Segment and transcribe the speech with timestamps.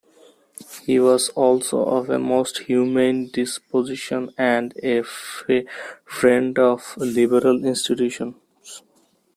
[0.87, 8.81] He was also of a most humane disposition and a friend of liberal institutions.